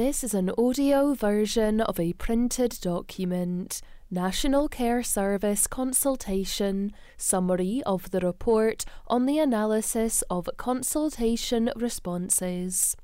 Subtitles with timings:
[0.00, 3.82] This is an audio version of a printed document.
[4.12, 12.96] National Care Service Consultation Summary of the Report on the Analysis of Consultation Responses.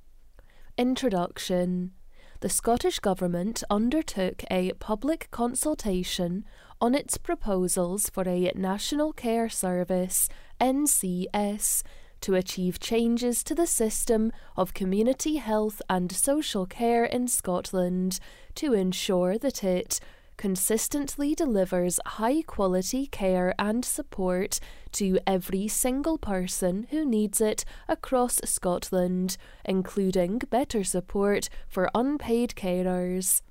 [0.78, 1.91] Introduction
[2.38, 6.45] The Scottish Government undertook a public consultation
[6.80, 10.29] on its proposals for a National Care Service
[10.61, 11.82] NCS
[12.25, 18.19] to achieve changes to the system of community health and social care in Scotland
[18.55, 20.00] to ensure that it
[20.38, 24.59] consistently delivers high quality care and support
[24.91, 29.36] to every single person who needs it across Scotland,
[29.66, 33.42] including better support for unpaid carers,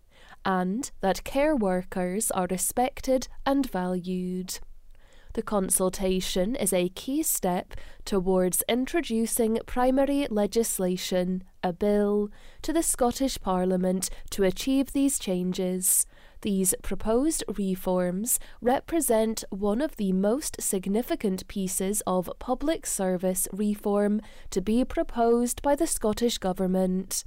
[0.44, 4.60] and that care workers are respected and valued.
[5.34, 7.74] The consultation is a key step
[8.06, 12.30] towards introducing primary legislation, a bill,
[12.62, 16.06] to the Scottish Parliament to achieve these changes.
[16.42, 24.62] These proposed reforms represent one of the most significant pieces of public service reform to
[24.62, 27.24] be proposed by the Scottish Government.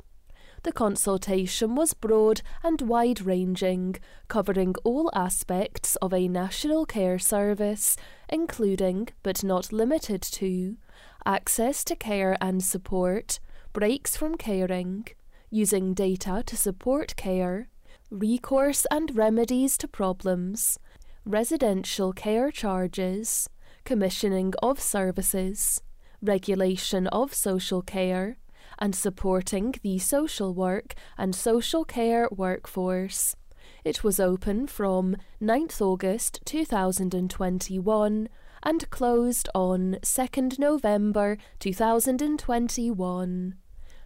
[0.67, 3.95] The consultation was broad and wide ranging,
[4.27, 7.97] covering all aspects of a national care service,
[8.29, 10.77] including, but not limited to,
[11.25, 13.39] access to care and support,
[13.73, 15.07] breaks from caring,
[15.51, 17.69] using data to support care,
[18.11, 20.81] recourse and remedies to problems,
[21.25, 23.49] residential care charges,
[23.85, 25.81] commissioning of services,
[26.21, 28.39] regulation of social care,
[28.79, 33.37] and supporting the social work and social care workforce.
[33.85, 38.29] It was open from 9th August 2021
[38.63, 43.55] and closed on 2nd November 2021.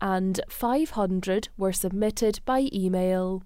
[0.00, 3.42] and 500 were submitted by email.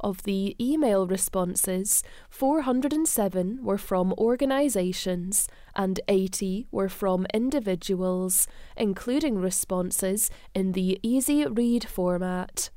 [0.00, 10.30] Of the email responses, 407 were from organisations and 80 were from individuals, including responses
[10.54, 12.70] in the easy read format.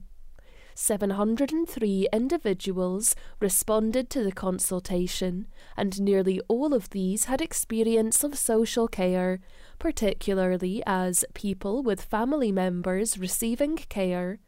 [0.74, 8.86] 703 individuals responded to the consultation, and nearly all of these had experience of social
[8.86, 9.40] care,
[9.80, 14.38] particularly as people with family members receiving care,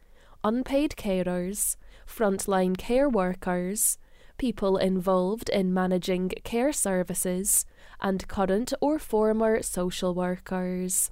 [0.41, 1.75] unpaid carers,
[2.07, 3.97] frontline care workers,
[4.41, 7.63] people involved in managing care services,
[8.01, 11.11] and current or former social workers.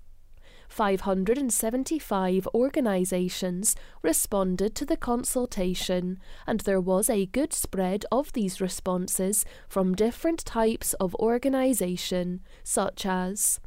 [0.67, 9.45] 575 organisations responded to the consultation, and there was a good spread of these responses
[9.67, 13.59] from different types of organisation, such as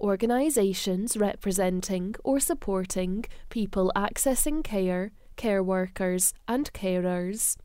[0.00, 7.56] organisations representing or supporting people accessing care, care workers, and carers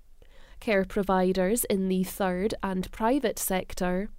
[0.60, 4.10] care providers in the third and private sector,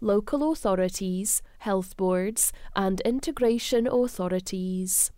[0.00, 5.10] local authorities, health boards, and integration authorities.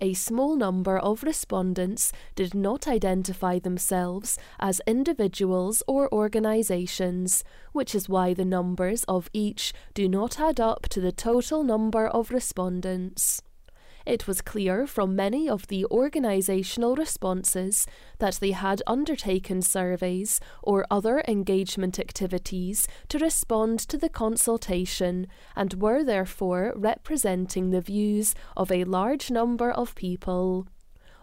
[0.00, 8.08] A small number of respondents did not identify themselves as individuals or organisations, which is
[8.08, 13.40] why the numbers of each do not add up to the total number of respondents.
[14.06, 17.86] It was clear from many of the organisational responses
[18.18, 25.74] that they had undertaken surveys or other engagement activities to respond to the consultation and
[25.74, 30.66] were therefore representing the views of a large number of people.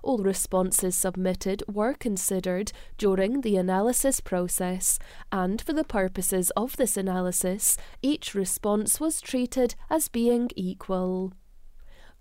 [0.02, 4.98] All responses submitted were considered during the analysis process,
[5.32, 11.34] and for the purposes of this analysis, each response was treated as being equal.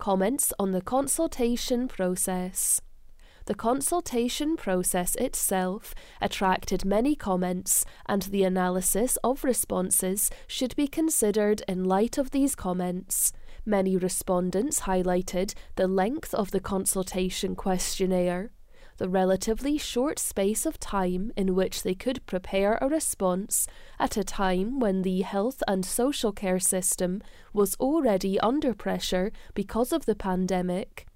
[0.00, 2.80] Comments on the consultation process.
[3.50, 11.60] the consultation process itself attracted many comments, and the analysis of responses should be considered
[11.66, 13.32] in light of these comments.
[13.66, 18.52] Many respondents highlighted the length of the consultation questionnaire,
[19.00, 23.66] the relatively short space of time in which they could prepare a response
[23.98, 27.22] at a time when the health and social care system
[27.54, 31.06] was already under pressure because of the pandemic,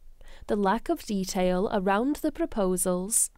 [0.47, 3.31] the lack of detail around the proposals,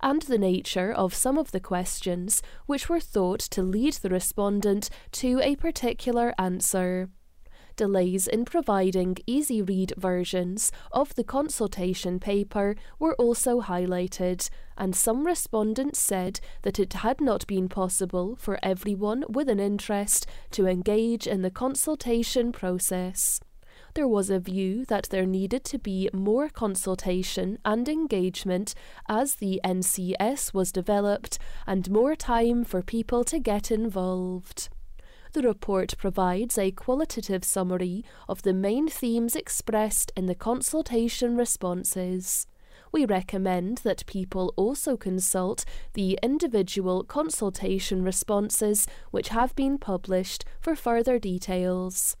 [0.00, 4.90] and the nature of some of the questions which were thought to lead the respondent
[5.12, 7.08] to a particular answer
[7.76, 15.26] delays in providing easy read versions of the consultation paper were also highlighted, and some
[15.26, 21.26] respondents said that it had not been possible for everyone with an interest to engage
[21.26, 23.40] in the consultation process
[23.94, 28.74] there was a view that there needed to be more consultation and engagement
[29.08, 34.68] as the NCS was developed and more time for people to get involved.
[35.32, 42.46] The report provides a qualitative summary of the main themes expressed in the consultation responses.
[42.92, 45.64] We recommend that people also consult
[45.94, 52.14] the individual consultation responses which have been published for further details.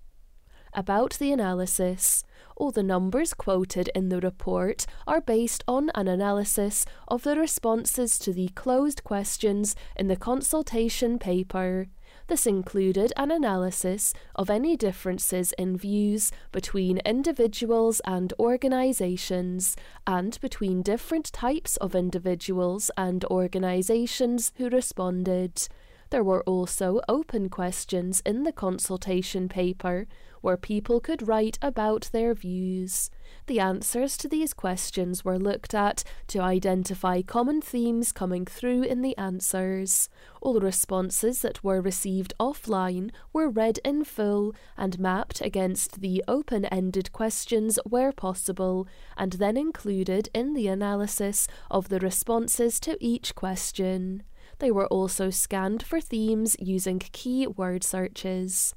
[0.72, 2.24] About the analysis,
[2.56, 8.18] all the numbers quoted in the report are based on an analysis of the responses
[8.20, 11.88] to the closed questions in the consultation paper.
[12.28, 19.76] This included an analysis of any differences in views between individuals and organisations,
[20.06, 25.68] and between different types of individuals and organisations who responded.
[26.10, 30.06] There were also open questions in the consultation paper
[30.42, 33.10] where people could write about their views.
[33.46, 39.02] The answers to these questions were looked at to identify common themes coming through in
[39.02, 40.08] the answers.
[40.40, 46.66] All responses that were received offline were read in full and mapped against the open
[46.66, 48.86] ended questions where possible,
[49.16, 54.22] and then included in the analysis of the responses to each question.
[54.60, 58.74] They were also scanned for themes using key word searches.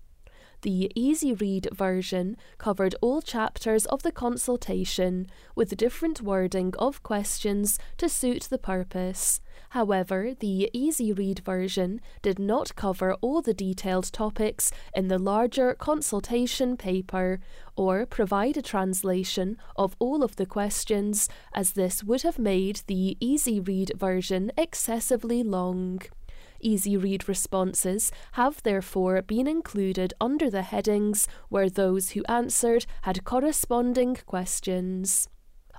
[0.62, 7.78] The easy read version covered all chapters of the consultation with different wording of questions
[7.98, 9.42] to suit the purpose.
[9.70, 15.74] However, the easy read version did not cover all the detailed topics in the larger
[15.74, 17.40] consultation paper
[17.76, 23.18] or provide a translation of all of the questions, as this would have made the
[23.20, 26.02] easy read version excessively long.
[26.66, 33.24] Easy read responses have therefore been included under the headings where those who answered had
[33.24, 35.30] corresponding questions.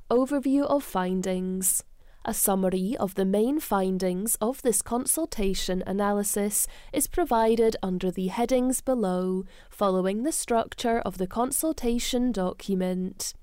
[0.09, 1.83] Overview of findings.
[2.25, 8.81] A summary of the main findings of this consultation analysis is provided under the headings
[8.81, 13.35] below, following the structure of the consultation document.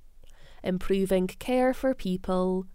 [0.64, 2.68] Improving care for people,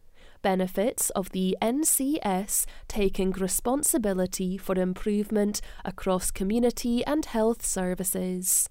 [0.42, 8.68] benefits of the NCS taking responsibility for improvement across community and health services.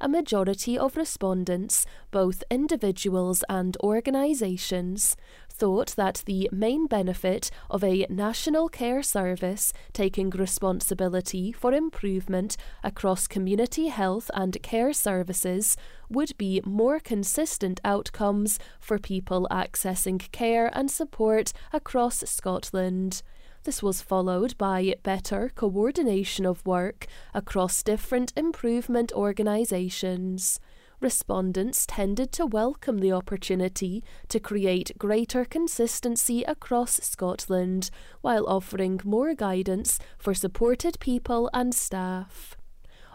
[0.00, 5.16] A majority of respondents, both individuals and organisations,
[5.54, 13.26] thought that the main benefit of a national care service taking responsibility for improvement across
[13.26, 15.76] community health and care services
[16.10, 23.22] would be more consistent outcomes for people accessing care and support across Scotland.
[23.62, 30.60] This was followed by better coordination of work across different improvement organisations
[31.04, 37.90] respondents tended to welcome the opportunity to create greater consistency across Scotland
[38.22, 42.56] while offering more guidance for supported people and staff.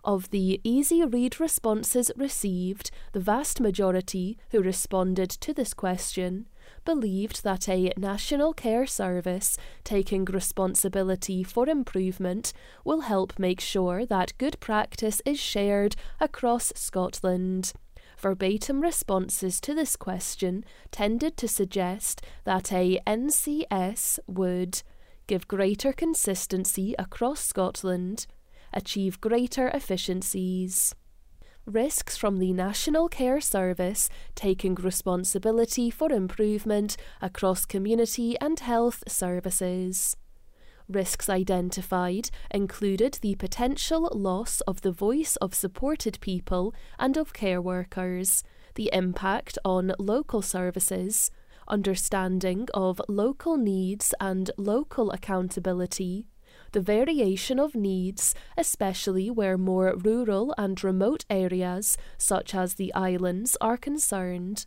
[0.04, 6.48] Of the easy read responses received, the vast majority who responded to this question
[6.86, 14.38] believed that a national care service taking responsibility for improvement will help make sure that
[14.38, 17.74] good practice is shared across Scotland.
[18.18, 24.82] Verbatim responses to this question tended to suggest that a NCS would
[25.28, 28.26] give greater consistency across Scotland,
[28.74, 30.94] achieve greater efficiencies
[31.70, 40.18] risks from the National Care Service taking responsibility for improvement across community and health services.
[40.88, 47.62] Risks identified included the potential loss of the voice of supported people and of care
[47.62, 51.30] workers, the impact on local services,
[51.68, 56.26] understanding of local needs and local accountability,
[56.72, 63.58] the variation of needs, especially where more rural and remote areas, such as the islands,
[63.62, 64.66] are concerned,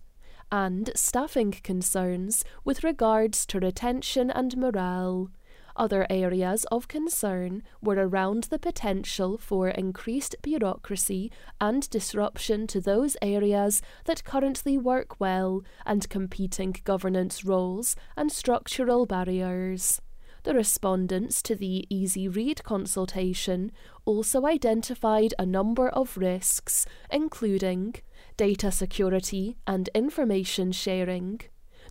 [0.51, 5.31] and staffing concerns with regards to retention and morale.
[5.75, 13.17] Other areas of concern were around the potential for increased bureaucracy and disruption to those
[13.23, 20.03] areas that currently work well and competing governance roles and structural barriers.
[20.45, 23.71] The respondents to the Easy Read consultation
[24.05, 27.95] also identified a number of risks, including
[28.37, 31.43] data security and information sharing,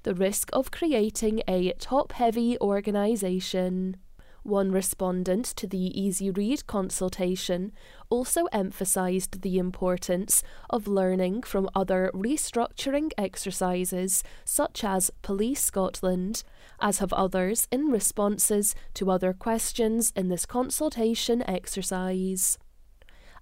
[0.03, 3.95] the risk of creating a top heavy organisation.
[4.43, 7.73] One respondent to the Easy Read consultation
[8.09, 16.43] also emphasised the importance of learning from other restructuring exercises, such as Police Scotland,
[16.79, 22.57] as have others in responses to other questions in this consultation exercise.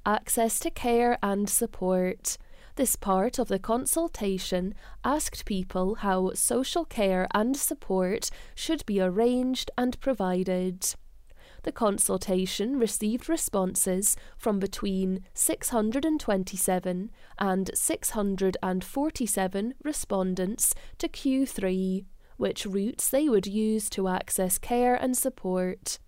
[0.06, 2.38] Access to care and support.
[2.80, 9.70] This part of the consultation asked people how social care and support should be arranged
[9.78, 10.96] and provided.
[11.64, 22.06] The consultation received responses from between 627 and 647 respondents to Q3,
[22.38, 26.00] which routes they would use to access care and support.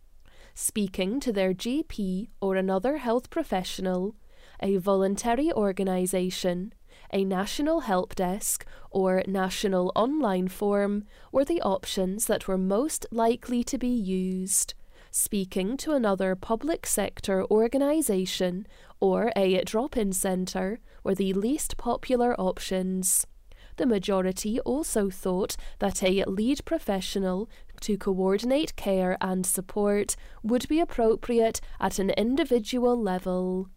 [0.53, 4.15] Speaking to their GP or another health professional,
[4.61, 6.73] a voluntary organisation,
[7.11, 13.63] a national help desk, or national online form were the options that were most likely
[13.63, 14.73] to be used.
[15.09, 18.65] Speaking to another public sector organisation
[19.01, 23.27] or a drop in centre were the least popular options.
[23.75, 27.49] The majority also thought that a lead professional
[27.81, 33.69] to coordinate care and support would be appropriate at an individual level.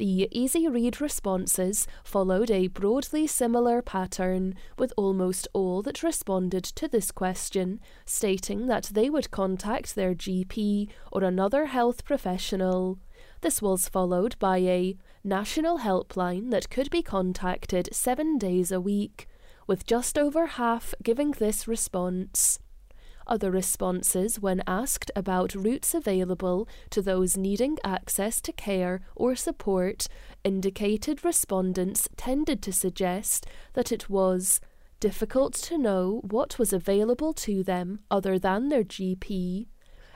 [0.00, 6.88] The easy read responses followed a broadly similar pattern, with almost all that responded to
[6.88, 12.98] this question stating that they would contact their GP or another health professional.
[13.42, 19.28] This was followed by a national helpline that could be contacted seven days a week,
[19.66, 22.58] with just over half giving this response.
[23.30, 30.08] Other responses, when asked about routes available to those needing access to care or support,
[30.42, 34.60] indicated respondents tended to suggest that it was
[34.98, 39.68] difficult to know what was available to them other than their GP,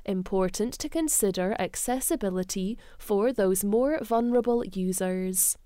[0.05, 5.57] important to consider accessibility for those more vulnerable users.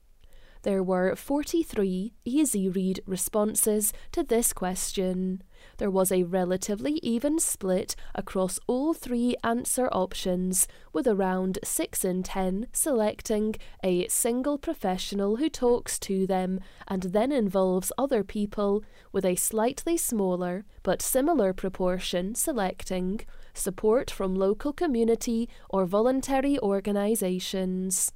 [0.64, 5.42] There were 43 easy read responses to this question
[5.76, 12.22] there was a relatively even split across all three answer options, with around 6 in
[12.22, 18.82] 10 selecting a single professional who talks to them and then involves other people,
[19.12, 23.20] with a slightly smaller but similar proportion selecting
[23.54, 28.12] support from local community or voluntary organisations.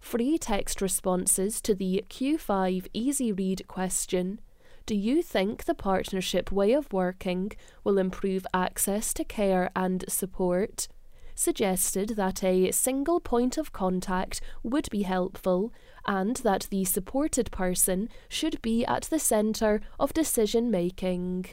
[0.00, 4.40] Free text responses to the Q5 Easy Read question
[4.86, 7.50] do you think the partnership way of working
[7.82, 10.86] will improve access to care and support?
[11.34, 15.72] Suggested that a single point of contact would be helpful
[16.06, 21.46] and that the supported person should be at the centre of decision making.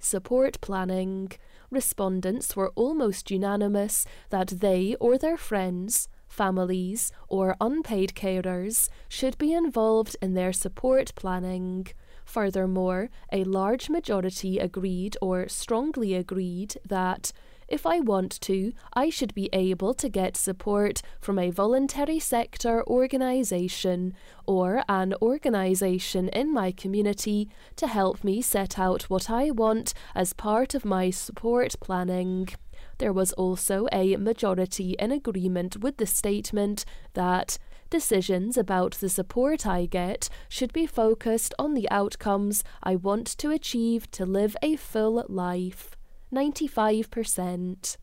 [0.00, 1.30] Support planning.
[1.70, 9.52] Respondents were almost unanimous that they or their friends, families, or unpaid carers should be
[9.52, 11.88] involved in their support planning.
[12.28, 17.32] Furthermore, a large majority agreed or strongly agreed that
[17.68, 22.86] if I want to, I should be able to get support from a voluntary sector
[22.86, 24.12] organisation
[24.44, 30.34] or an organisation in my community to help me set out what I want as
[30.34, 32.50] part of my support planning.
[32.98, 37.56] There was also a majority in agreement with the statement that
[37.90, 43.50] Decisions about the support I get should be focused on the outcomes I want to
[43.50, 45.96] achieve to live a full life.
[46.32, 47.96] 95%.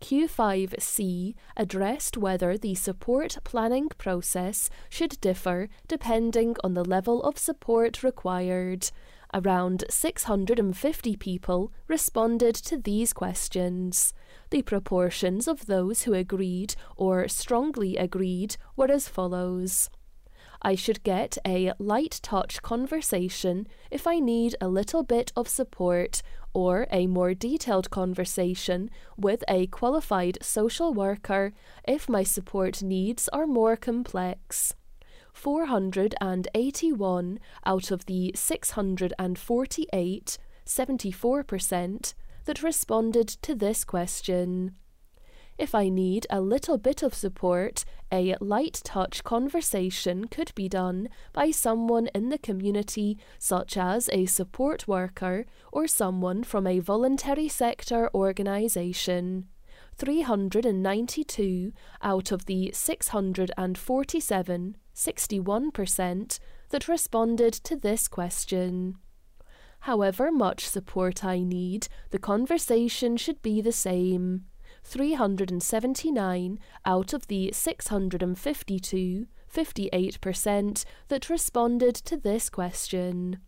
[0.00, 8.02] Q5C addressed whether the support planning process should differ depending on the level of support
[8.02, 8.90] required.
[9.34, 14.14] Around 650 people responded to these questions.
[14.54, 19.90] The proportions of those who agreed or strongly agreed were as follows
[20.62, 26.22] I should get a light touch conversation if I need a little bit of support
[26.52, 33.48] or a more detailed conversation with a qualified social worker if my support needs are
[33.48, 34.76] more complex.
[35.32, 44.76] 481 out of the 648, 74%, that responded to this question.
[45.56, 51.08] If I need a little bit of support, a light touch conversation could be done
[51.32, 57.48] by someone in the community, such as a support worker or someone from a voluntary
[57.48, 59.46] sector organisation.
[59.96, 61.72] 392
[62.02, 66.38] out of the 647, 61%,
[66.70, 68.96] that responded to this question.
[69.84, 74.46] However much support I need, the conversation should be the same.
[74.82, 83.40] 379 out of the 652, 58%, that responded to this question.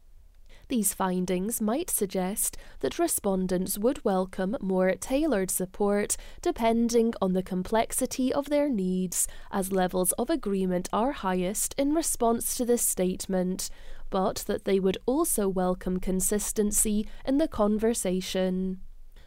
[0.68, 8.30] These findings might suggest that respondents would welcome more tailored support depending on the complexity
[8.30, 13.70] of their needs, as levels of agreement are highest in response to this statement,
[14.10, 18.80] but that they would also welcome consistency in the conversation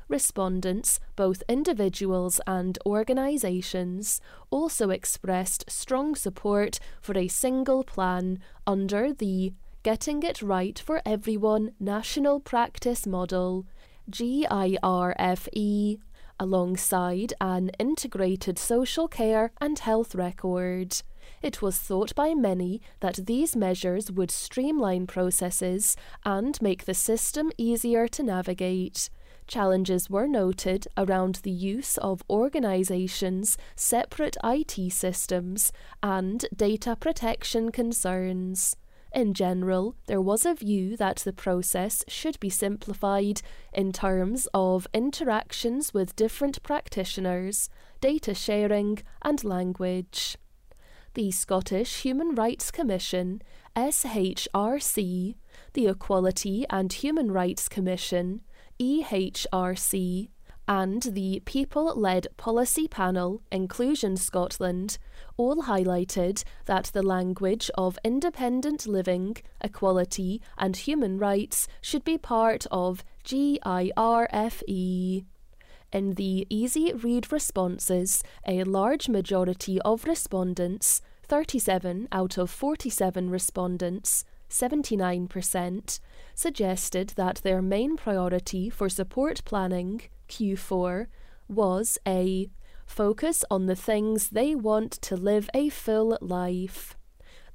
[0.10, 4.20] respondents, both individuals and organisations,
[4.50, 11.72] also expressed strong support for a single plan under the Getting It Right for Everyone
[11.80, 13.66] National Practice Model,
[14.10, 15.48] GIRFE,
[16.40, 21.02] alongside an integrated social care and health record.
[21.42, 27.52] It was thought by many that these measures would streamline processes and make the system
[27.58, 29.10] easier to navigate.
[29.48, 35.72] Challenges were noted around the use of organisations' separate IT systems
[36.04, 38.76] and data protection concerns.
[39.12, 43.42] In general, there was a view that the process should be simplified
[43.74, 47.70] in terms of interactions with different practitioners,
[48.02, 50.38] data sharing, and language.
[51.20, 53.42] The Scottish Human Rights Commission,
[53.76, 55.36] SHRC,
[55.74, 58.40] the Equality and Human Rights Commission,
[58.80, 60.30] EHRC,
[60.70, 64.98] and the People Led Policy Panel, Inclusion Scotland,
[65.36, 72.66] all highlighted that the language of independent living, equality, and human rights should be part
[72.72, 74.64] of GIRFE.
[75.92, 84.24] In the easy read responses, a large majority of respondents, 37 out of 47 respondents,
[84.50, 86.00] 79%,
[86.36, 91.08] suggested that their main priority for support planning, Q4,
[91.48, 92.50] was a
[92.86, 96.99] focus on the things they want to live a full life.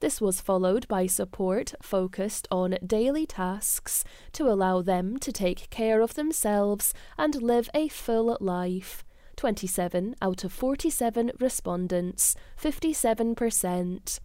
[0.04, 6.02] This was followed by support focused on daily tasks to allow them to take care
[6.02, 9.02] of themselves and live a full life.
[9.36, 14.20] 27 out of 47 respondents, 57%.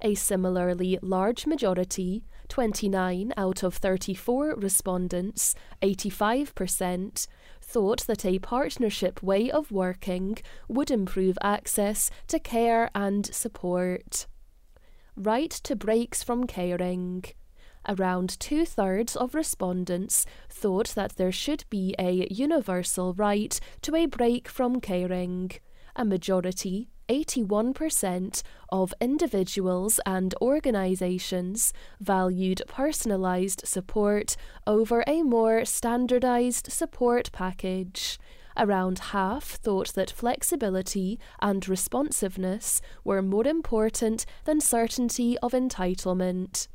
[0.00, 7.28] A similarly large majority, 29 out of 34 respondents, 85%,
[7.62, 14.26] thought that a partnership way of working would improve access to care and support.
[15.16, 17.24] Right to breaks from caring.
[17.88, 24.06] Around two thirds of respondents thought that there should be a universal right to a
[24.06, 25.52] break from caring.
[25.96, 37.32] A majority, 81% of individuals and organisations valued personalised support over a more standardised support
[37.32, 38.18] package.
[38.56, 46.66] Around half thought that flexibility and responsiveness were more important than certainty of entitlement.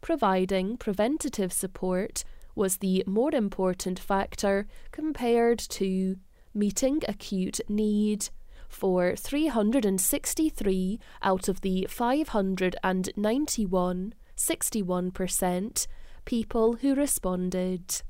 [0.00, 2.24] Providing preventative support
[2.54, 6.16] was the more important factor compared to
[6.52, 8.28] meeting acute need
[8.68, 15.86] for 363 out of the 591, 61%,
[16.24, 18.02] people who responded.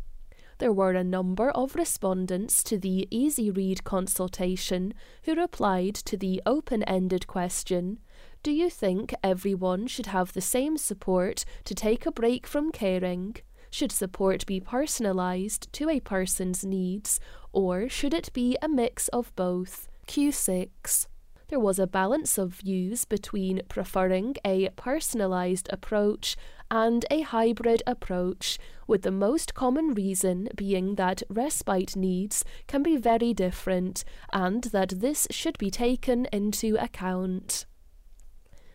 [0.64, 6.40] There were a number of respondents to the Easy Read consultation who replied to the
[6.46, 7.98] open ended question
[8.42, 13.37] Do you think everyone should have the same support to take a break from caring?
[13.68, 17.20] Should support be personalised to a person's needs,
[17.53, 19.87] or should it be a mix of both?
[20.09, 21.09] Q6.
[21.55, 26.37] There was a balance of views between preferring a personalised approach
[26.69, 32.97] and a hybrid approach, with the most common reason being that respite needs can be
[32.97, 37.67] very different and that this should be taken into account.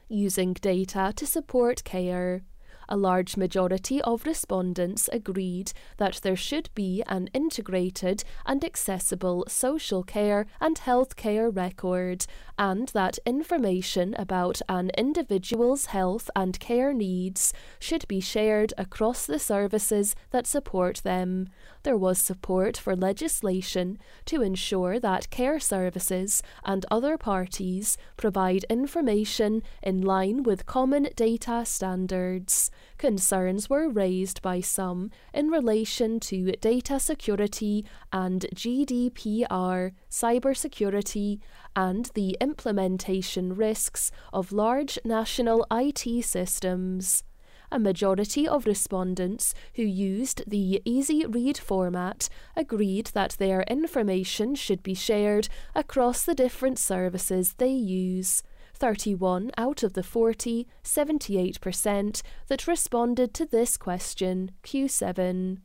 [0.08, 2.44] using data to support care
[2.90, 10.04] a large majority of respondents agreed that there should be an integrated and accessible social
[10.04, 12.26] care and health care record,
[12.58, 19.40] and that information about an individual's health and care needs should be shared across the
[19.40, 21.48] services that support them.
[21.84, 29.64] There was support for legislation to ensure that care services and other parties provide information
[29.82, 32.72] in line with common data standards.
[32.98, 41.40] Concerns were raised by some in relation to data security and GDPR, cybersecurity,
[41.76, 47.24] and the implementation risks of large national IT systems
[47.72, 54.82] a majority of respondents who used the easy read format agreed that their information should
[54.82, 58.44] be shared across the different services they use.
[58.80, 65.60] 31 out of the 40, 78%, that responded to this question, Q7.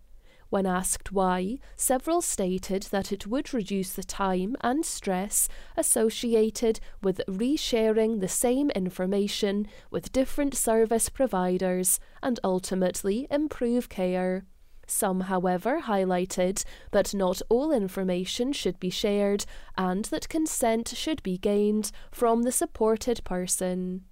[0.51, 7.21] When asked why, several stated that it would reduce the time and stress associated with
[7.27, 14.45] resharing the same information with different service providers and ultimately improve care.
[14.87, 19.45] Some, however, highlighted that not all information should be shared
[19.77, 24.05] and that consent should be gained from the supported person.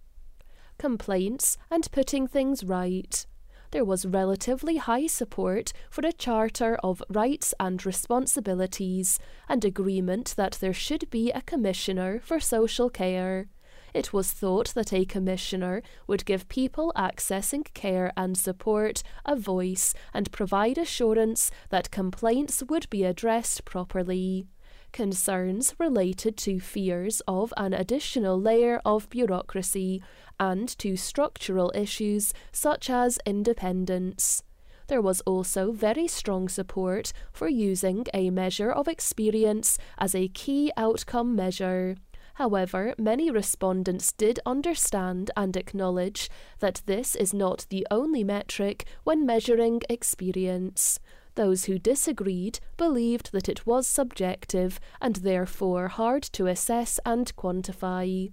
[0.79, 3.27] Complaints and putting things right.
[3.71, 10.59] There was relatively high support for a charter of rights and responsibilities and agreement that
[10.61, 13.49] there should be a commissioner for social care
[13.94, 19.94] it was thought that a commissioner would give people accessing care and support a voice
[20.14, 24.46] and provide assurance that complaints would be addressed properly.
[24.92, 30.02] Concerns related to fears of an additional layer of bureaucracy
[30.38, 34.42] and to structural issues such as independence.
[34.88, 40.70] There was also very strong support for using a measure of experience as a key
[40.76, 41.96] outcome measure.
[42.35, 49.27] However, many respondents did understand and acknowledge that this is not the only metric when
[49.27, 50.99] measuring experience.
[51.35, 58.33] Those who disagreed believed that it was subjective and therefore hard to assess and quantify.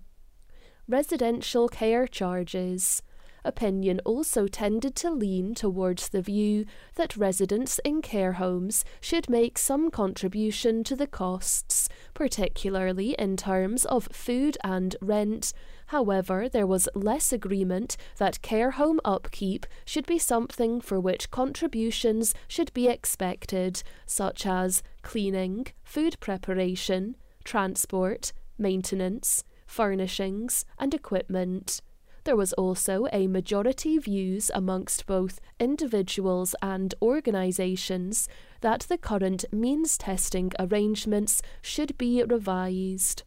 [0.88, 3.01] Residential care charges
[3.49, 9.57] opinion also tended to lean towards the view that residents in care homes should make
[9.57, 15.51] some contribution to the costs, particularly in terms of food and rent.
[15.88, 22.35] However, there was less agreement that care home upkeep should be something for which contributions
[22.47, 31.81] should be expected, such as cleaning, food preparation, transport, maintenance, furnishings, and equipment.
[32.23, 38.27] There was also a majority views amongst both individuals and organisations
[38.62, 43.23] that the current means testing arrangements should be revised.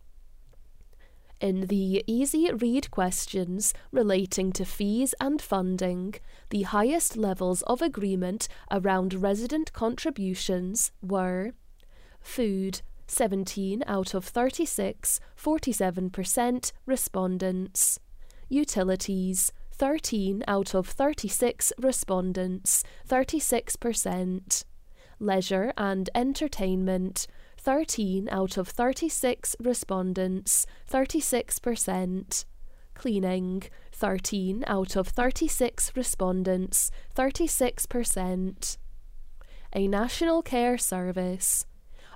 [1.41, 6.15] In the easy read questions relating to fees and funding,
[6.51, 11.51] the highest levels of agreement around resident contributions were
[12.21, 17.99] food, 17 out of 36, 47% respondents
[18.53, 24.65] utilities, 13 out of 36 respondents, 36%.
[25.19, 27.27] Leisure and entertainment,
[27.59, 32.45] 13 out of 36 respondents, 36%.
[32.95, 33.63] Cleaning,
[33.93, 38.77] 13 out of 36 respondents, 36%.
[39.75, 41.65] A National Care Service,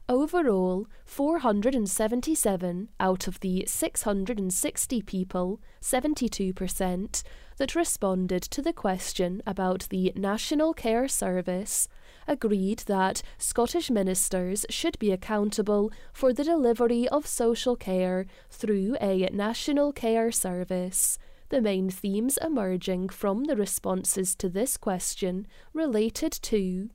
[0.09, 7.23] Overall, 477 out of the 660 people, 72%,
[7.57, 11.89] that responded to the question about the National Care Service
[12.29, 19.29] agreed that Scottish ministers should be accountable for the delivery of social care through a
[19.33, 21.19] National Care Service.
[21.49, 26.91] The main themes emerging from the responses to this question related to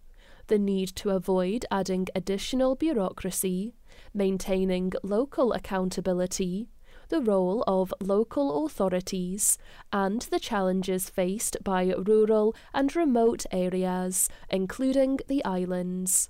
[0.52, 3.74] the need to avoid adding additional bureaucracy,
[4.14, 6.68] maintaining local accountability,
[7.08, 9.58] the role of local authorities,
[9.94, 16.30] and the challenges faced by rural and remote areas, including the islands.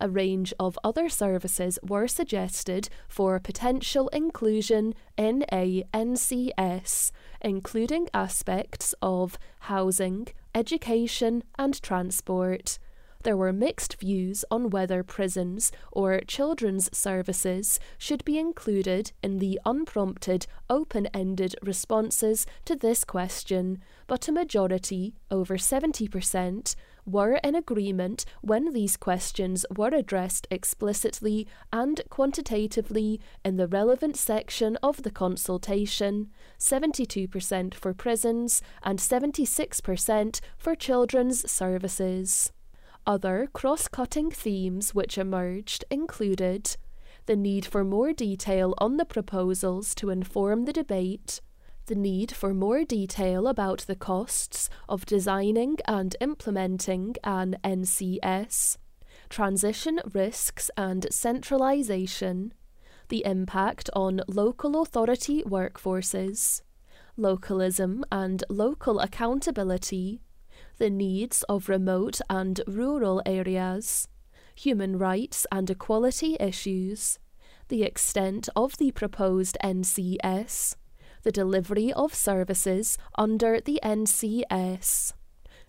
[0.00, 8.94] A range of other services were suggested for potential inclusion in a NCS, including aspects
[9.02, 12.78] of housing, education, and transport
[13.28, 19.60] there were mixed views on whether prisons or children's services should be included in the
[19.66, 28.24] unprompted, open ended responses to this question, but a majority, over 70%, were in agreement
[28.40, 36.30] when these questions were addressed explicitly and quantitatively in the relevant section of the consultation
[36.58, 42.52] 72% for prisons and 76% for children's services.
[43.08, 46.76] Other cross cutting themes which emerged included
[47.24, 51.40] the need for more detail on the proposals to inform the debate
[51.86, 58.76] the need for more detail about the costs of designing and implementing an NCS,
[59.30, 62.52] transition risks and centralisation,
[63.08, 66.60] the impact on local authority workforces,
[67.16, 70.20] localism and local accountability,
[70.78, 74.08] the needs of remote and rural areas,
[74.54, 77.18] human rights and equality issues,
[77.68, 80.76] the extent of the proposed NCS,
[81.22, 85.12] the delivery of services under the NCS.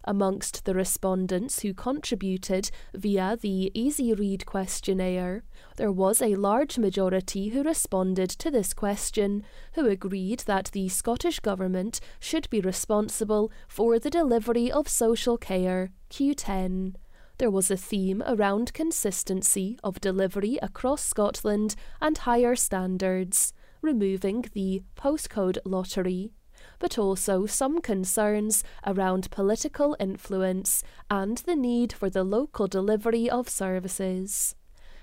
[0.05, 5.43] Amongst the respondents who contributed via the Easy Read questionnaire,
[5.75, 11.39] there was a large majority who responded to this question who agreed that the Scottish
[11.39, 16.95] Government should be responsible for the delivery of social care, Q10.
[17.37, 24.81] There was a theme around consistency of delivery across Scotland and higher standards removing the
[24.95, 26.31] postcode lottery,
[26.79, 33.47] but also some concerns around political influence and the need for the local delivery of
[33.49, 34.55] services.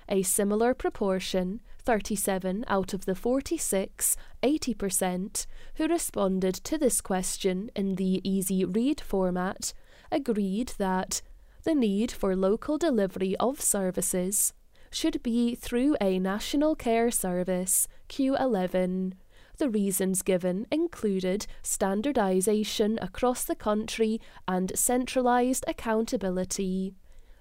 [0.08, 7.96] A similar proportion, 37 out of the 46, 80%, who responded to this question in
[7.96, 9.72] the easy read format,
[10.10, 11.22] agreed that
[11.64, 14.52] the need for local delivery of services
[14.90, 19.14] should be through a National Care Service, Q11.
[19.58, 26.94] The reasons given included standardisation across the country and centralised accountability.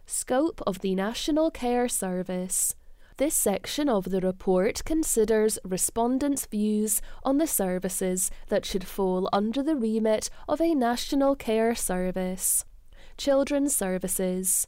[0.05, 2.75] Scope of the National Care Service.
[3.17, 9.63] This section of the report considers respondents' views on the services that should fall under
[9.63, 12.65] the remit of a National Care Service.
[13.17, 14.67] Children's Services.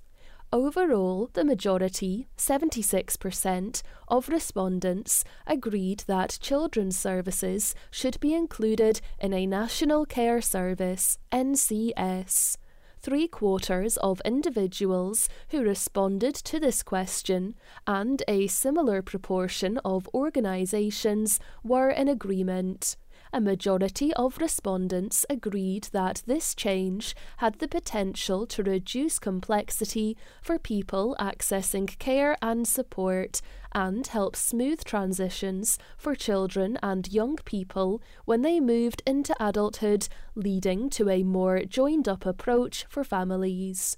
[0.53, 9.45] Overall, the majority, 76%, of respondents agreed that children's services should be included in a
[9.45, 12.55] National Care Service NCS.
[13.01, 17.55] Three quarters of individuals who responded to this question
[17.85, 22.95] and a similar proportion of organisations were in agreement
[23.37, 30.57] a majority of respondents agreed that this change had the potential to reduce complexity for
[30.57, 33.39] people accessing care and support
[33.73, 40.89] and help smooth transitions for children and young people when they moved into adulthood, leading
[40.89, 43.97] to a more joined up approach for families.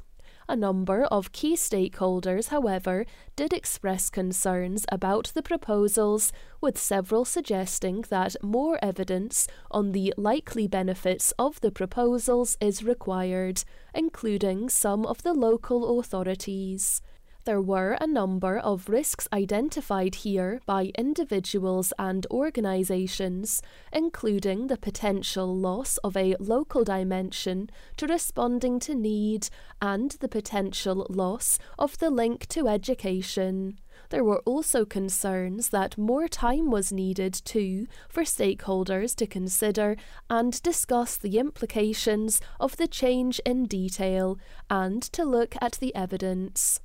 [0.51, 8.03] A number of key stakeholders, however, did express concerns about the proposals, with several suggesting
[8.09, 15.21] that more evidence on the likely benefits of the proposals is required, including some of
[15.21, 17.03] the local authorities
[17.49, 25.57] there were a number of risks identified here by individuals and organisations, including the potential
[25.57, 29.49] loss of a local dimension to responding to need
[29.81, 33.79] and the potential loss of the link to education.
[34.09, 39.97] There were also concerns that more time was needed too for stakeholders to consider
[40.29, 44.37] and discuss the implications of the change in detail
[44.69, 46.79] and to look at the evidence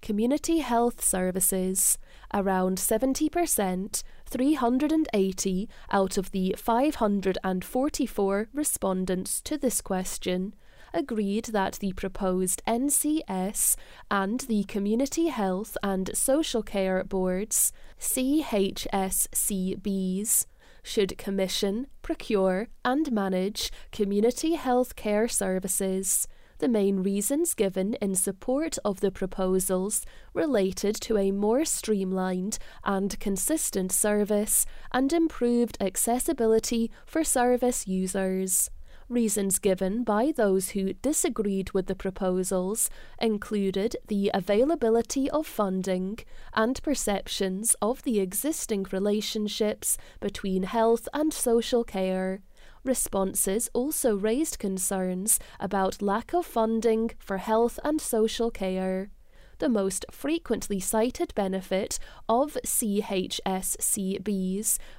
[0.00, 1.98] community health services.
[2.32, 10.54] Around 70%, 380 out of the 544 respondents to this question,
[10.94, 13.76] agreed that the proposed NCS
[14.10, 18.86] and the Community Health and Social Care Boards, CHSCBs,
[20.82, 26.26] should commission, procure, and manage community health care services
[26.60, 33.18] the main reasons given in support of the proposals related to a more streamlined and
[33.18, 38.70] consistent service and improved accessibility for service users.
[39.08, 42.88] Reasons given by those who disagreed with the proposals
[43.20, 46.18] included the availability of funding
[46.54, 52.42] and perceptions of the existing relationships between health and social care
[52.84, 59.10] Responses also raised concerns about lack of funding for health and social care.
[59.58, 63.18] The most frequently cited benefit of CHSCBs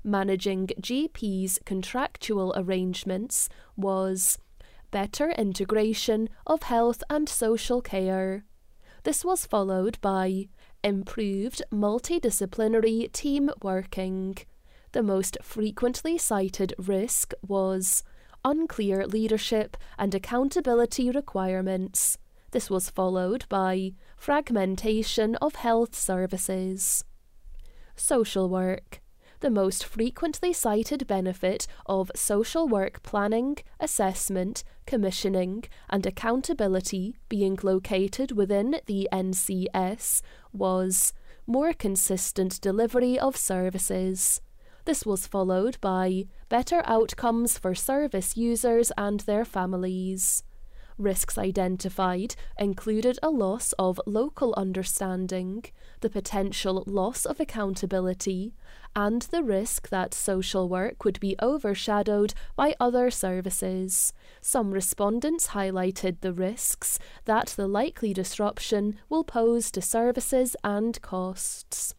[0.03, 4.37] managing GPs' contractual arrangements was
[4.91, 8.45] better integration of health and social care.
[9.03, 10.49] This was followed by
[10.83, 14.37] improved multidisciplinary team working.
[14.93, 18.03] The most frequently cited risk was
[18.43, 22.17] unclear leadership and accountability requirements.
[22.51, 27.05] This was followed by fragmentation of health services.
[27.95, 28.99] Social work.
[29.39, 38.33] The most frequently cited benefit of social work planning, assessment, commissioning, and accountability being located
[38.33, 41.13] within the NCS was
[41.47, 44.41] more consistent delivery of services.
[44.85, 50.43] This was followed by better outcomes for service users and their families.
[50.97, 55.63] Risks identified included a loss of local understanding,
[56.01, 58.53] the potential loss of accountability,
[58.95, 64.13] and the risk that social work would be overshadowed by other services.
[64.41, 71.95] Some respondents highlighted the risks that the likely disruption will pose to services and costs.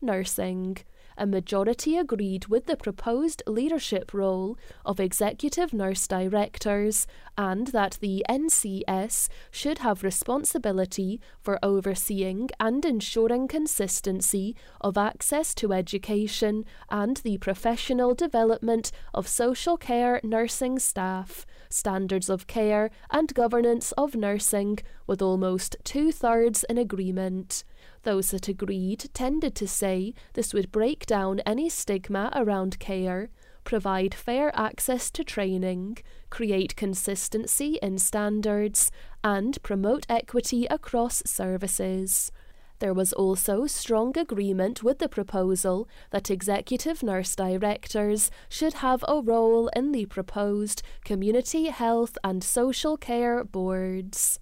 [0.00, 0.78] Nursing
[1.20, 4.56] a majority agreed with the proposed leadership role
[4.86, 7.06] of executive nurse directors
[7.36, 15.74] and that the NCS should have responsibility for overseeing and ensuring consistency of access to
[15.74, 23.92] education and the professional development of social care nursing staff, standards of care, and governance
[23.92, 27.62] of nursing, with almost two thirds in agreement.
[28.02, 33.28] Those that agreed tended to say this would break down any stigma around care,
[33.64, 35.98] provide fair access to training,
[36.30, 38.90] create consistency in standards,
[39.22, 42.32] and promote equity across services.
[42.78, 49.20] There was also strong agreement with the proposal that executive nurse directors should have a
[49.20, 54.40] role in the proposed community health and social care boards.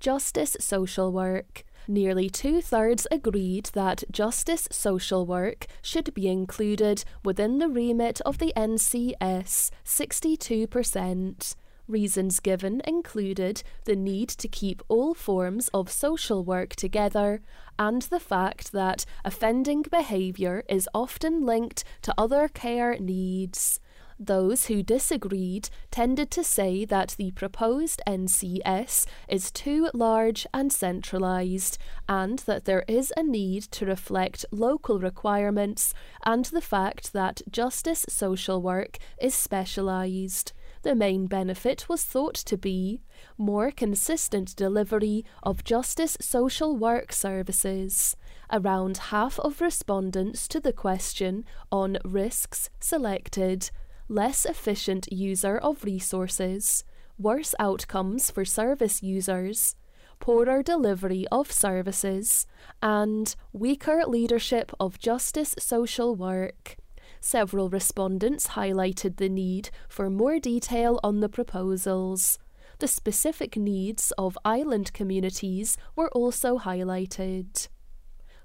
[0.00, 7.58] Justice Social Work nearly two thirds agreed that justice social work should be included within
[7.58, 11.54] the remit of the NCS 62%.
[11.86, 17.42] Reasons given included the need to keep all forms of social work together
[17.78, 23.80] and the fact that offending behaviour is often linked to other care needs.
[24.18, 31.78] Those who disagreed tended to say that the proposed NCS is too large and centralised,
[32.08, 38.06] and that there is a need to reflect local requirements and the fact that justice
[38.08, 40.52] social work is specialised.
[40.82, 43.00] The main benefit was thought to be
[43.38, 48.16] more consistent delivery of justice social work services.
[48.52, 53.70] Around half of respondents to the question on risks selected
[54.08, 56.84] less efficient user of resources,
[57.18, 59.76] worse outcomes for service users,
[60.20, 62.46] poorer delivery of services,
[62.82, 66.76] and weaker leadership of justice social work.
[67.20, 72.38] Several respondents highlighted the need for more detail on the proposals.
[72.80, 77.68] The specific needs of island communities were also highlighted.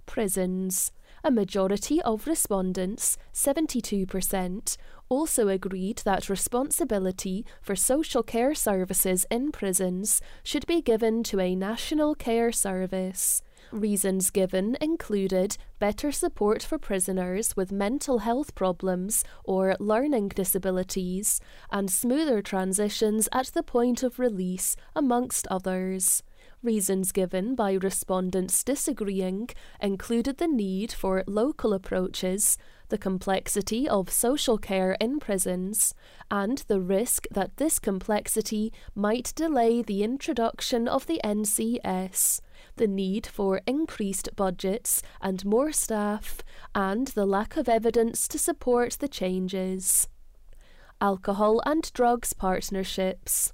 [0.06, 0.91] Prisons.
[1.24, 4.78] A majority of respondents, 72%,
[5.10, 11.56] also agreed that responsibility for social care services in prisons should be given to a
[11.56, 13.41] national care service.
[13.72, 21.39] Reasons given included better support for prisoners with mental health problems or learning disabilities,
[21.72, 26.24] and smoother transitions at the point of release, amongst others.
[26.63, 32.58] Reasons given by respondents disagreeing included the need for local approaches,
[32.89, 35.95] the complexity of social care in prisons,
[36.30, 42.41] and the risk that this complexity might delay the introduction of the NCS,
[42.75, 46.43] the need for increased budgets and more staff,
[46.75, 50.08] and the lack of evidence to support the changes.
[51.02, 53.54] Alcohol and drugs partnerships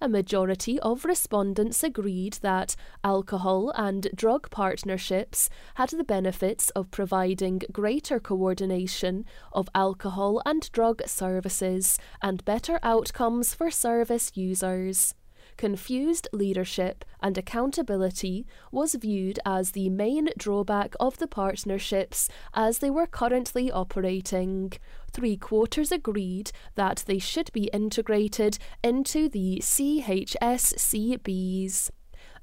[0.00, 7.62] a majority of respondents agreed that alcohol and drug partnerships had the benefits of providing
[7.72, 15.14] greater coordination of alcohol and drug services and better outcomes for service users.
[15.56, 22.90] Confused leadership and accountability was viewed as the main drawback of the partnerships as they
[22.90, 24.72] were currently operating.
[25.12, 30.30] Three quarters agreed that they should be integrated into the CHSCBs.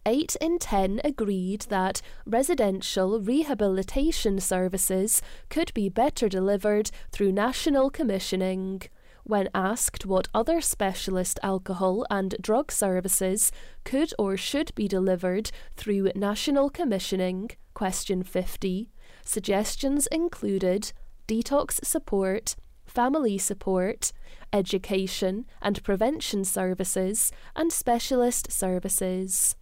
[0.05, 8.81] 8 in 10 agreed that residential rehabilitation services could be better delivered through national commissioning.
[9.25, 13.51] When asked what other specialist alcohol and drug services
[13.85, 18.89] could or should be delivered through national commissioning, question 50,
[19.23, 20.91] suggestions included
[21.25, 22.55] detox support,
[22.85, 24.11] family support,
[24.51, 29.55] education and prevention services, and specialist services.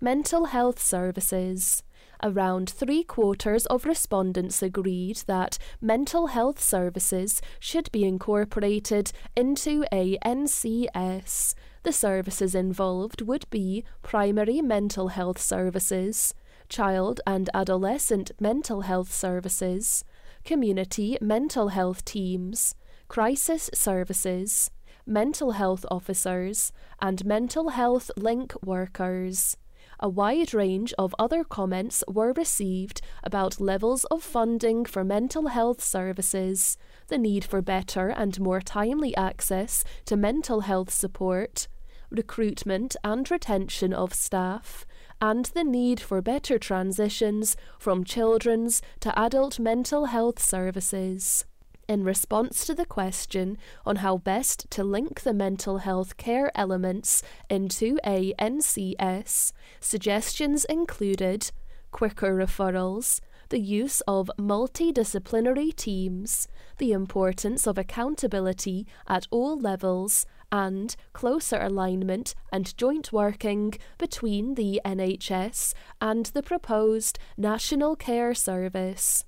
[0.00, 1.82] Mental health services.
[2.24, 10.18] Around three quarters of respondents agreed that mental health services should be incorporated into a
[10.18, 11.54] NCS.
[11.82, 16.32] The services involved would be primary mental health services,
[16.68, 20.04] child and adolescent mental health services,
[20.44, 22.76] community mental health teams,
[23.08, 24.70] crisis services,
[25.04, 29.56] mental health officers, and mental health link workers
[30.02, 35.82] a wide range of other comments were received about levels of funding for mental health
[35.82, 36.76] services,
[37.06, 41.68] the need for better and more timely access to mental health support,
[42.10, 44.84] recruitment and retention of staff,
[45.20, 51.44] and the need for better transitions from children's to adult mental health services
[51.88, 57.22] in response to the question on how best to link the mental health care elements
[57.48, 61.50] into a NCS, suggestions included
[61.90, 63.20] quicker referrals,
[63.50, 72.34] the use of multidisciplinary teams, the importance of accountability at all levels, and closer alignment
[72.52, 79.24] and joint working between the NHS and the proposed National Care Service.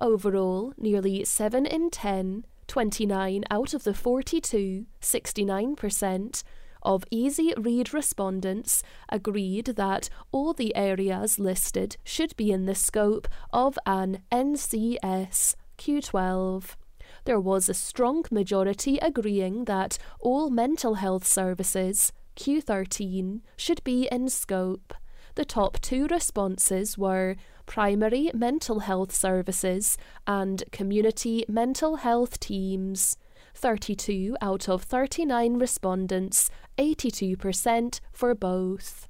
[0.00, 6.42] Overall, nearly 7 in 10, 29 out of the 42, 69%,
[6.86, 13.26] of Easy Read respondents agreed that all the areas listed should be in the scope
[13.52, 16.76] of an NCS Q12.
[17.24, 24.28] There was a strong majority agreeing that all mental health services Q13 should be in
[24.28, 24.94] scope.
[25.34, 27.36] The top two responses were
[27.66, 33.16] primary mental health services and community mental health teams.
[33.54, 39.08] 32 out of 39 respondents, 82% for both.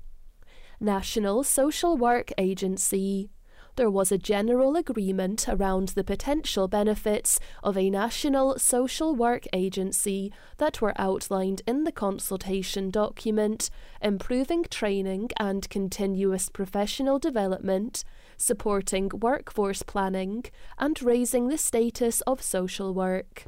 [0.79, 3.31] National Social Work Agency
[3.77, 10.33] there was a general agreement around the potential benefits of a national social work agency
[10.57, 13.71] that were outlined in the consultation document,
[14.01, 18.03] improving training and continuous professional development,
[18.37, 20.45] supporting workforce planning,
[20.79, 23.45] and raising the status of social work.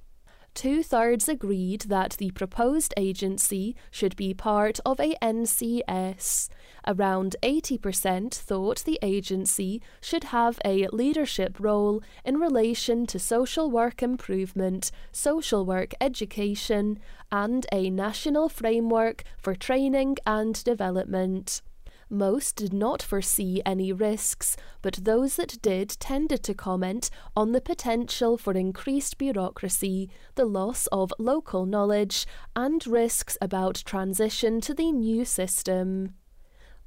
[0.55, 6.49] Two thirds agreed that the proposed agency should be part of a NCS.
[6.87, 14.03] Around 80% thought the agency should have a leadership role in relation to social work
[14.03, 16.99] improvement, social work education,
[17.31, 21.63] and a national framework for training and development.
[22.11, 27.61] Most did not foresee any risks, but those that did tended to comment on the
[27.61, 32.27] potential for increased bureaucracy, the loss of local knowledge,
[32.57, 36.15] and risks about transition to the new system.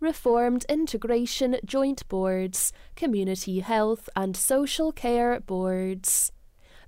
[0.02, 6.32] Reformed Integration Joint Boards, Community Health and Social Care Boards.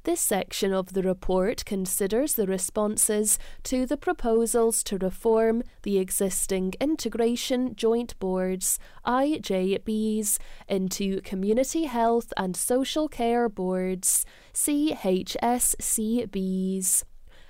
[0.03, 6.73] This section of the report considers the responses to the proposals to reform the existing
[6.81, 15.03] Integration Joint Boards, IJBs, into Community Health and Social Care Boards, CHSCBs.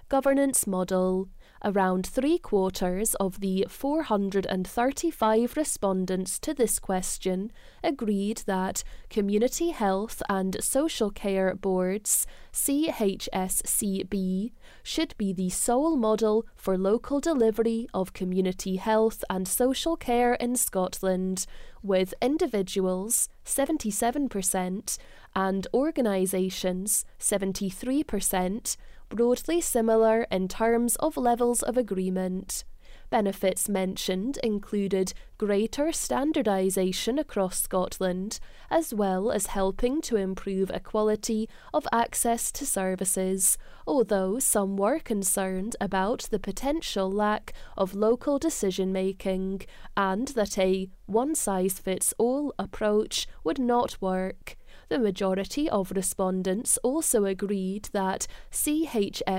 [0.10, 1.30] Governance Model
[1.66, 10.62] Around three quarters of the 435 respondents to this question agreed that Community Health and
[10.62, 14.52] Social Care Boards, CHSCB,
[14.84, 20.58] should be the sole model for local delivery of community health and social care in
[20.58, 21.46] Scotland,
[21.82, 24.98] with individuals 77%
[25.34, 28.76] and organisations 73%
[29.16, 32.64] broadly similar in terms of levels of agreement.
[33.12, 38.40] Benefits mentioned included greater standardisation across Scotland,
[38.72, 43.56] as well as helping to improve equality of access to services,
[43.86, 49.62] although some were concerned about the potential lack of local decision making
[49.96, 54.58] and that a one size fits all approach would not work.
[54.94, 59.32] The majority of respondents also agreed that CHSCBs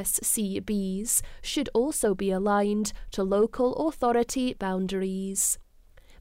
[1.43, 5.61] should also be aligned to local authority boundaries.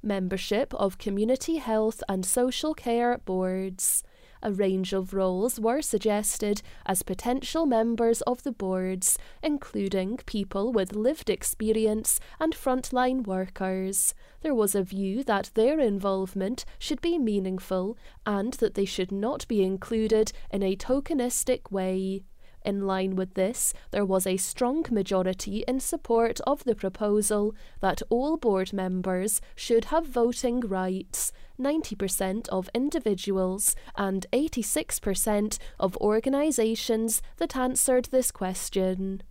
[0.04, 4.04] Membership of community health and social care boards.
[4.46, 10.98] A range of roles were suggested as potential members of the boards, including people with
[10.98, 14.14] lived experience and frontline workers.
[14.42, 19.48] There was a view that their involvement should be meaningful and that they should not
[19.48, 22.24] be included in a tokenistic way.
[22.66, 28.02] In line with this, there was a strong majority in support of the proposal that
[28.10, 31.32] all board members should have voting rights.
[31.60, 39.22] 90% of individuals and 86% of organisations that answered this question.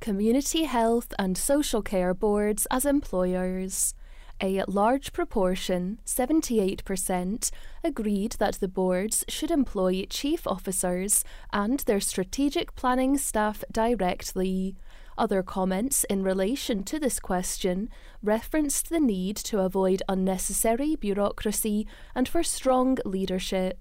[0.00, 3.94] Community health and social care boards as employers
[4.42, 7.50] a large proportion, 78%,
[7.84, 14.74] agreed that the boards should employ chief officers and their strategic planning staff directly.
[15.16, 17.88] Other comments in relation to this question
[18.22, 23.78] referenced the need to avoid unnecessary bureaucracy and for strong leadership.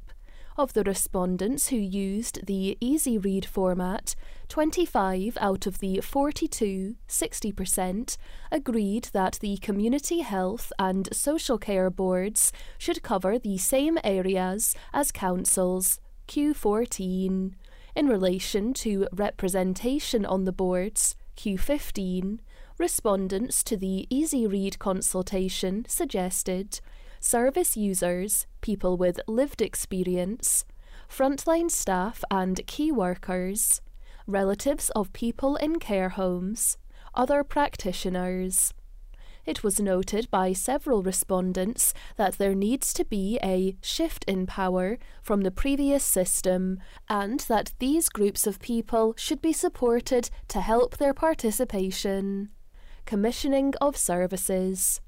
[0.62, 4.14] Of the respondents who used the easy read format,
[4.48, 8.18] 25 out of the 42, 60%,
[8.52, 15.12] agreed that the community health and social care boards should cover the same areas as
[15.12, 17.54] councils, Q14.
[17.96, 22.38] In relation to representation on the boards, Q15,
[22.78, 26.82] respondents to the Easy Read consultation suggested
[27.22, 30.66] service users, people with lived experience,
[31.08, 33.80] frontline staff and key workers,
[34.26, 36.78] relatives of people in care homes,
[37.14, 38.74] other practitioners.
[39.46, 44.98] It was noted by several respondents that there needs to be a shift in power
[45.22, 50.98] from the previous system and that these groups of people should be supported to help
[50.98, 52.50] their participation.
[53.06, 55.02] Commissioning of services.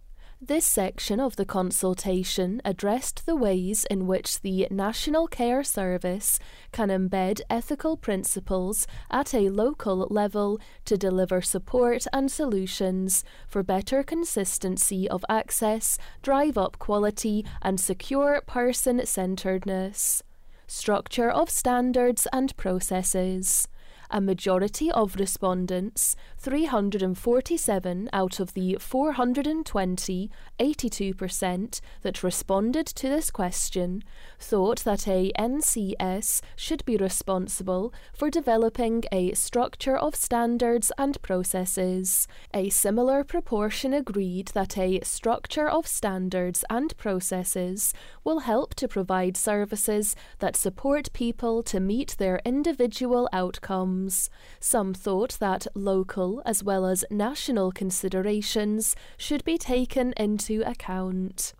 [0.45, 6.37] This section of the consultation addressed the ways in which the National Care Service
[6.73, 14.03] can embed ethical principles at a local level to deliver support and solutions for better
[14.03, 20.23] consistency of access, drive up quality, and secure person centeredness.
[20.67, 23.69] Structure of standards and processes
[24.13, 30.29] a majority of respondents, 347 out of the 420,
[30.59, 34.03] 82%, that responded to this question,
[34.37, 42.27] thought that a NCS should be responsible for developing a structure of standards and processes.
[42.53, 47.93] A similar proportion agreed that a structure of standards and processes
[48.25, 54.29] will help to provide services that support people to meet their individual outcomes.
[54.59, 61.53] Some thought that local as well as national considerations should be taken into account.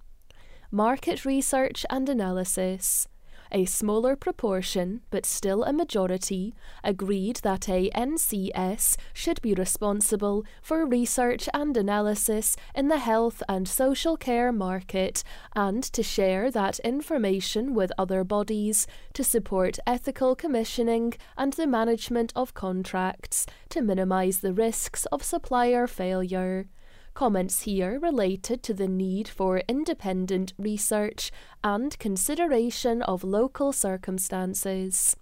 [0.71, 3.07] Market research and analysis
[3.53, 10.85] a smaller proportion, but still a majority, agreed that a NCS should be responsible for
[10.85, 15.23] research and analysis in the health and social care market
[15.55, 22.33] and to share that information with other bodies to support ethical commissioning and the management
[22.35, 26.67] of contracts to minimise the risks of supplier failure.
[27.13, 31.31] Comments here related to the need for independent research
[31.63, 35.15] and consideration of local circumstances.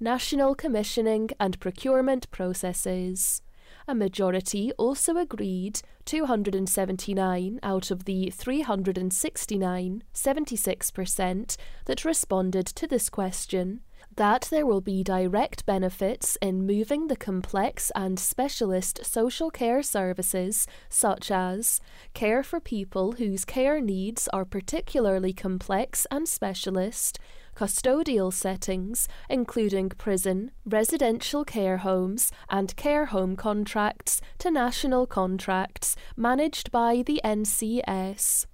[0.00, 3.42] National commissioning and procurement processes.
[3.86, 13.80] A majority also agreed 279 out of the 369, 76%, that responded to this question
[14.16, 20.66] that there will be direct benefits in moving the complex and specialist social care services,
[20.88, 21.80] such as
[22.14, 27.18] care for people whose care needs are particularly complex and specialist,
[27.56, 36.70] custodial settings, including prison, residential care homes, and care home contracts, to national contracts managed
[36.70, 38.46] by the NCS.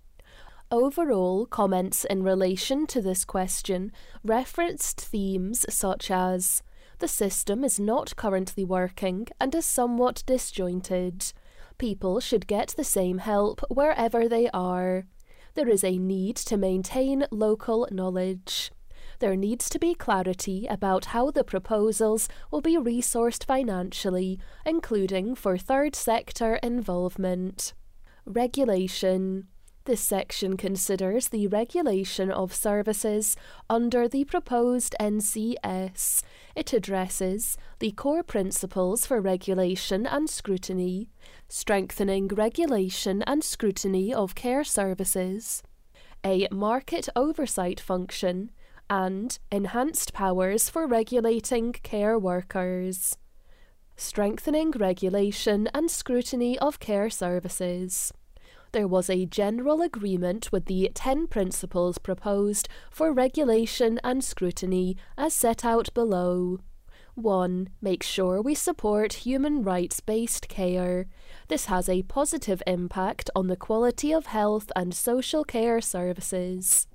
[0.71, 3.93] Overall, comments in relation to this question
[4.25, 6.61] referenced themes such as
[6.99, 11.33] the system is not currently working and is somewhat disjointed.
[11.79, 15.07] People should get the same help wherever they are.
[15.55, 18.73] There is a need to maintain local knowledge.
[19.21, 25.57] There needs to be clarity about how the proposals will be resourced financially, including for
[25.57, 27.73] third sector involvement.
[28.25, 29.47] Regulation.
[29.87, 33.37] This section considers the regulation of services
[33.71, 36.25] under the proposed NCS.
[36.57, 41.09] It addresses the core principles for regulation and scrutiny,
[41.49, 45.63] strengthening regulation and scrutiny of care services,
[46.25, 48.51] a market oversight function,
[48.91, 53.17] and enhanced powers for regulating care workers.
[53.97, 58.13] Strengthening regulation and scrutiny of care services
[58.77, 65.33] there was a general agreement with the 10 principles proposed for regulation and scrutiny as
[65.33, 66.59] set out below.
[67.15, 67.71] 1.
[67.81, 71.07] Make sure we support human rights based care.
[71.49, 76.87] This has a positive impact on the quality of health and social care services.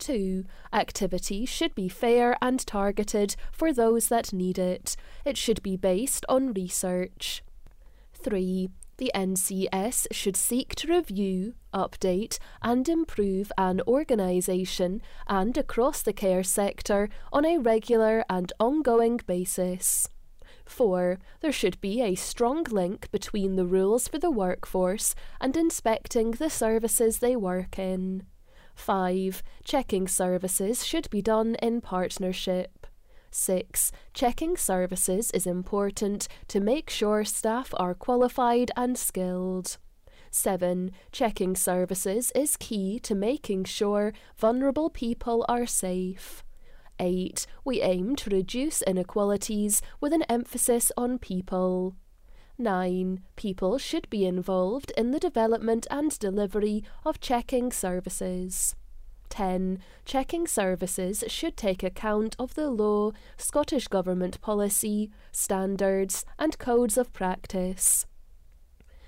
[0.00, 0.44] 2.
[0.74, 4.94] Activity should be fair and targeted for those that need it.
[5.24, 7.42] It should be based on research.
[8.12, 8.68] 3.
[8.96, 16.44] The NCS should seek to review, update, and improve an organisation and across the care
[16.44, 20.08] sector on a regular and ongoing basis.
[20.66, 21.18] 4.
[21.40, 26.48] There should be a strong link between the rules for the workforce and inspecting the
[26.48, 28.24] services they work in.
[28.74, 29.42] 5.
[29.64, 32.86] Checking services should be done in partnership.
[33.34, 33.90] 6.
[34.12, 39.76] Checking services is important to make sure staff are qualified and skilled.
[40.30, 40.90] 7.
[41.12, 46.44] Checking services is key to making sure vulnerable people are safe.
[46.98, 47.46] 8.
[47.64, 51.96] We aim to reduce inequalities with an emphasis on people.
[52.56, 53.20] 9.
[53.34, 58.76] People should be involved in the development and delivery of checking services.
[59.34, 59.80] 10.
[60.04, 67.12] Checking services should take account of the law, Scottish Government policy, standards, and codes of
[67.12, 68.06] practice.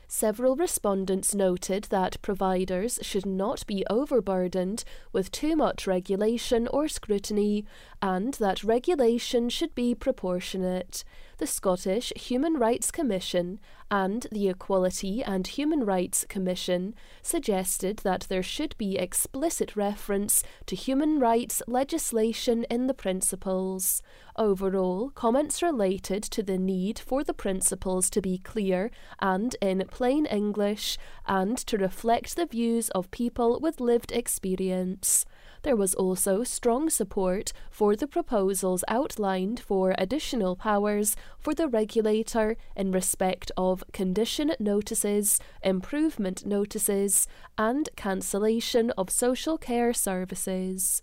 [0.09, 7.65] Several respondents noted that providers should not be overburdened with too much regulation or scrutiny,
[8.03, 11.05] and that regulation should be proportionate.
[11.39, 13.61] The Scottish Human Rights Commission
[13.91, 20.75] and the Equality and Human Rights Commission suggested that there should be explicit reference to
[20.75, 24.01] human rights legislation in the principles.
[24.37, 30.25] Overall, comments related to the need for the principles to be clear and in plain
[30.25, 35.27] English and to reflect the views of people with lived experience.
[35.67, 42.57] There was also strong support for the proposals outlined for additional powers for the regulator
[42.77, 47.27] in respect of condition notices, improvement notices,
[47.59, 51.03] and cancellation of social care services.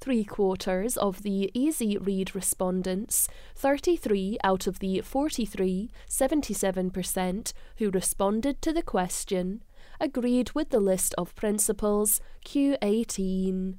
[0.00, 8.60] Three quarters of the Easy Read respondents, 33 out of the 43, 77%, who responded
[8.60, 9.62] to the question,
[10.00, 13.76] agreed with the list of principles Q18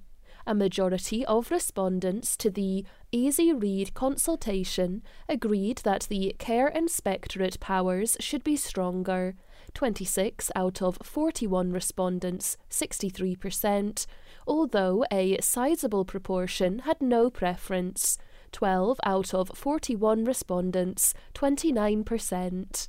[0.47, 8.17] a majority of respondents to the Easy Read consultation agreed that the Care Inspectorate powers
[8.19, 9.35] should be stronger.
[9.73, 14.05] 26 out of 41 respondents, 63%,
[14.47, 18.17] although a sizable proportion had no preference.
[18.51, 22.87] 12 out of 41 respondents, 29%.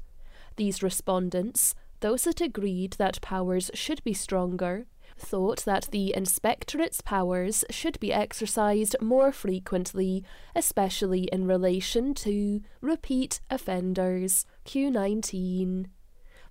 [0.57, 4.87] These respondents, those that agreed that powers should be stronger,
[5.19, 13.41] thought that the Inspectorate's powers should be exercised more frequently, especially in relation to repeat
[13.51, 14.47] offenders.
[14.64, 15.87] Q19.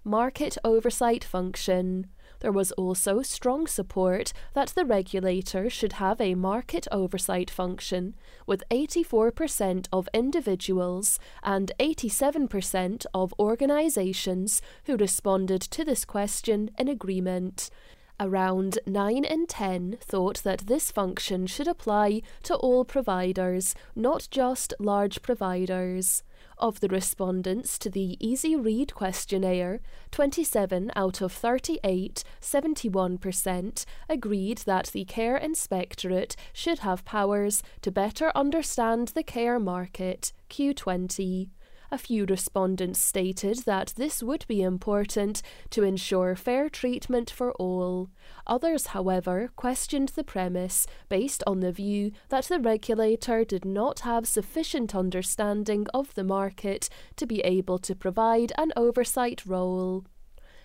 [0.04, 2.08] Market Oversight Function.
[2.42, 8.64] There was also strong support that the regulator should have a market oversight function, with
[8.70, 17.72] 84% of individuals and 87% of organisations who responded to this question in agreement.
[18.18, 24.74] Around 9 in 10 thought that this function should apply to all providers, not just
[24.80, 26.24] large providers.
[26.58, 34.86] Of the respondents to the Easy Read questionnaire, 27 out of 38, 71%, agreed that
[34.88, 41.50] the Care Inspectorate should have powers to better understand the care market, Q20.
[41.96, 48.10] A few respondents stated that this would be important to ensure fair treatment for all.
[48.46, 54.28] Others, however, questioned the premise based on the view that the regulator did not have
[54.28, 60.04] sufficient understanding of the market to be able to provide an oversight role.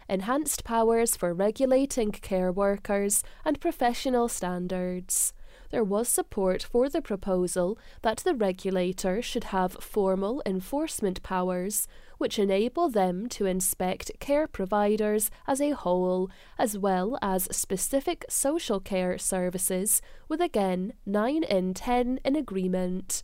[0.09, 5.33] enhanced powers for regulating care workers, and professional standards
[5.71, 11.87] there was support for the proposal that the regulator should have formal enforcement powers,
[12.19, 18.81] which enable them to inspect care providers as a whole, as well as specific social
[18.81, 23.23] care services, with again 9 in 10 in agreement.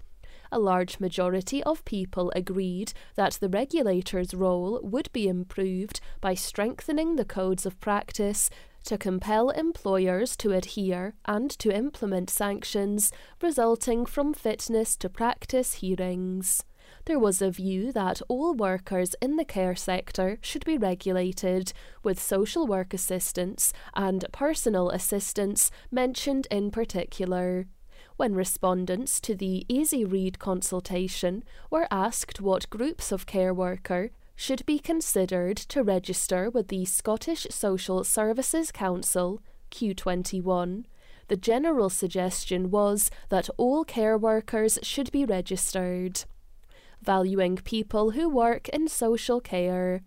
[0.52, 7.16] A large majority of people agreed that the regulator's role would be improved by strengthening
[7.16, 8.48] the codes of practice
[8.86, 13.12] to compel employers to adhere and to implement sanctions
[13.42, 16.64] resulting from fitness to practice hearings.
[17.04, 21.72] There was a view that all workers in the care sector should be regulated,
[22.02, 27.66] with social work assistants and personal assistants mentioned in particular
[28.16, 34.64] when respondents to the Easy Read consultation were asked what groups of care worker should
[34.66, 40.84] be considered to register with the Scottish Social Services Council, Q21.
[41.28, 46.24] The general suggestion was that all care workers should be registered.
[47.02, 50.02] Valuing people who work in social care.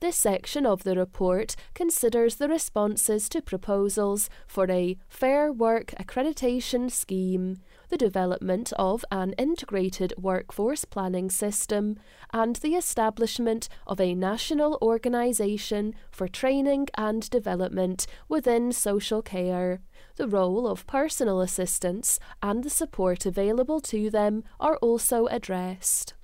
[0.00, 6.90] This section of the report considers the responses to proposals for a Fair Work Accreditation
[6.90, 7.58] Scheme,
[7.88, 11.98] the development of an integrated workforce planning system,
[12.32, 19.80] and the establishment of a national organisation for training and development within social care.
[20.16, 26.14] The role of personal assistants and the support available to them are also addressed.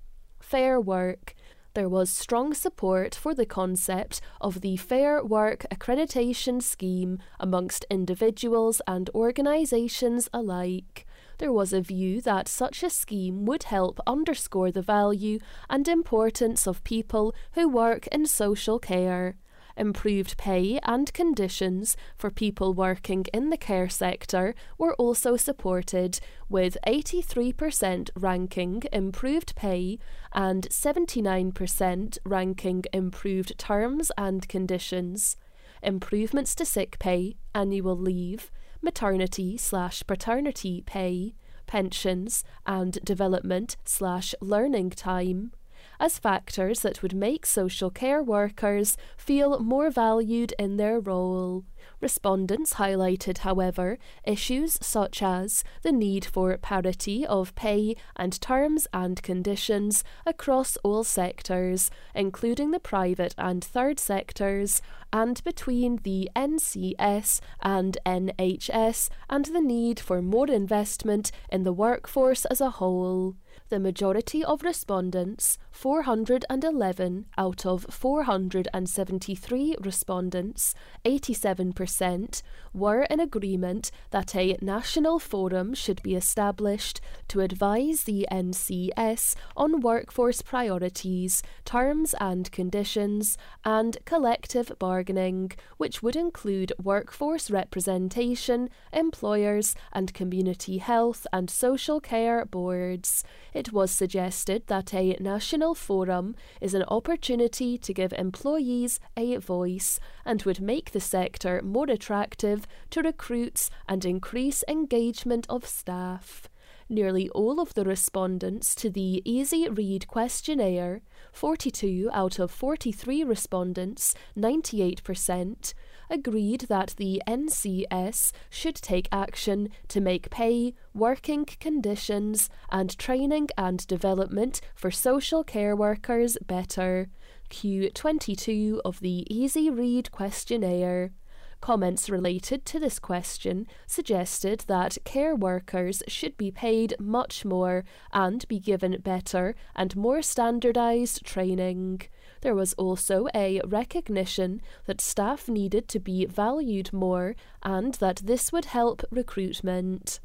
[0.41, 1.35] Fair Work
[1.75, 8.83] there was strong support for the concept of the Fair Work Accreditation Scheme amongst individuals
[8.89, 11.07] and organisations alike.
[11.41, 15.39] There was a view that such a scheme would help underscore the value
[15.71, 19.37] and importance of people who work in social care
[19.75, 26.21] improved pay and conditions for people working in the care sector were also supported,
[26.51, 29.99] with 83% ranking improved pay
[30.35, 35.39] and 79% ranking improved terms and conditions.
[35.83, 38.51] Improvements to sick pay, annual leave,
[38.83, 41.35] maternity slash paternity pay,
[41.67, 45.53] pensions, and development slash learning time
[46.01, 51.65] as factors that would make social care workers feel more valued in their role.
[52.01, 59.23] Respondents highlighted, however, issues such as the need for parity of pay and terms and
[59.23, 64.81] conditions across all sectors, including the private and third sectors,
[65.13, 72.47] and between the NCS and NHS, and the need for more investment in the workforce
[72.47, 73.37] as a whole
[73.71, 82.43] the majority of respondents, 411 out of 473 respondents, 87%,
[82.75, 89.81] were in agreement that a national forum should be established to advise the NCS on
[89.81, 100.13] workforce priorities, terms and conditions, and collective bargaining, which would include workforce representation, employers, and
[100.13, 103.25] community health and social care boards
[103.69, 110.43] was suggested that a national forum is an opportunity to give employees a voice and
[110.43, 116.49] would make the sector more attractive to recruits and increase engagement of staff.
[116.89, 124.15] Nearly all of the respondents to the Easy Read questionnaire, 42 out of 43 respondents,
[124.37, 125.73] 98%,
[126.11, 133.87] agreed that the NCS should take action to make pay, working conditions, and training and
[133.87, 137.09] development for social care workers better.
[137.51, 141.13] Q22 of the Easy Read questionnaire.
[141.61, 148.49] Comments related to this question suggested that care workers should be paid much more and
[148.49, 152.01] be given better and more standardised training.
[152.43, 158.53] There was also a recognition that staff needed to be valued more and that this
[158.53, 160.21] would help recruitment.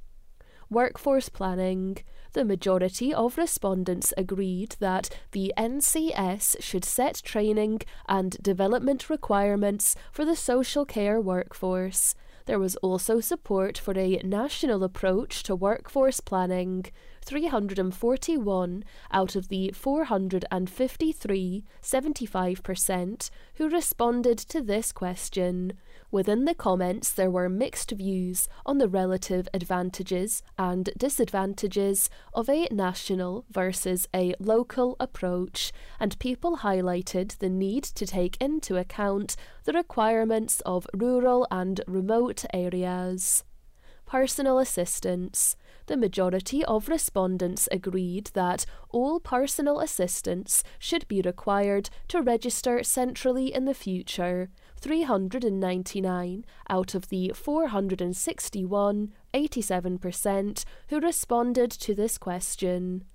[0.69, 1.97] Workforce planning.
[2.33, 10.25] The majority of respondents agreed that the NCS should set training and development requirements for
[10.25, 12.15] the social care workforce.
[12.45, 16.85] There was also support for a national approach to workforce planning.
[17.25, 25.73] 341 out of the 453, 75%, who responded to this question.
[26.11, 32.67] Within the comments, there were mixed views on the relative advantages and disadvantages of a
[32.71, 39.73] national versus a local approach, and people highlighted the need to take into account the
[39.73, 43.43] requirements of rural and remote areas.
[44.05, 45.55] Personal assistance.
[45.87, 53.53] The majority of respondents agreed that all personal assistants should be required to register centrally
[53.53, 63.05] in the future, 399 out of the 461, 87%, who responded to this question.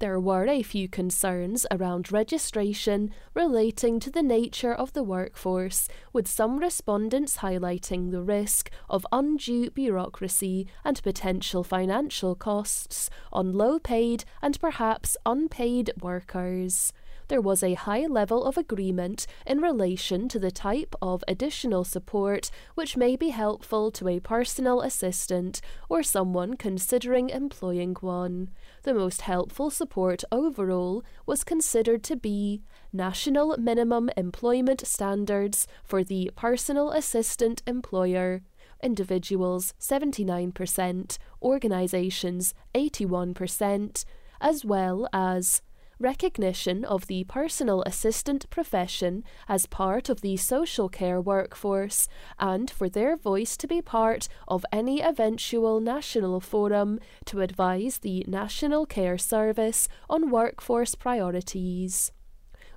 [0.00, 6.26] There were a few concerns around registration relating to the nature of the workforce, with
[6.26, 14.24] some respondents highlighting the risk of undue bureaucracy and potential financial costs on low paid
[14.42, 16.92] and perhaps unpaid workers
[17.28, 22.50] there was a high level of agreement in relation to the type of additional support
[22.74, 28.50] which may be helpful to a personal assistant or someone considering employing one.
[28.82, 32.62] The most helpful support overall was considered to be
[32.92, 38.42] national minimum employment standards for the personal assistant employer
[38.84, 44.04] individuals 79%, organisations 81%,
[44.40, 45.62] as well as
[45.98, 52.88] recognition of the personal assistant profession as part of the social care workforce, and for
[52.88, 59.18] their voice to be part of any eventual national forum to advise the National Care
[59.18, 62.12] Service on workforce priorities.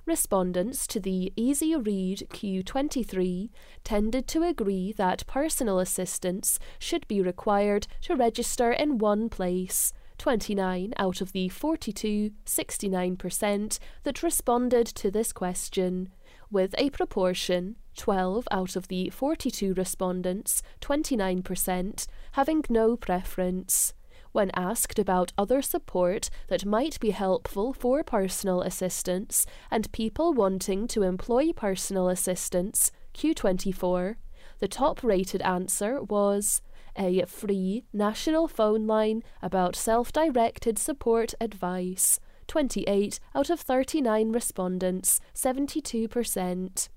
[0.08, 3.50] Respondents to the Easy Read Q23
[3.84, 10.92] tended to agree that personal assistants should be required to register in one place, 29
[10.96, 16.10] out of the 42, 69% that responded to this question,
[16.50, 23.92] with a proportion 12 out of the 42 respondents, 29%, having no preference.
[24.32, 30.86] When asked about other support that might be helpful for personal assistance and people wanting
[30.88, 34.16] to employ personal assistance, Q24,
[34.60, 36.62] the top rated answer was
[36.98, 42.20] a free national phone line about self directed support advice.
[42.48, 46.88] 28 out of 39 respondents, 72%.